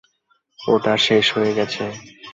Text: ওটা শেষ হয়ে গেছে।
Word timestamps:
ওটা 0.59 0.93
শেষ 1.05 1.25
হয়ে 1.35 1.51
গেছে। 1.57 1.83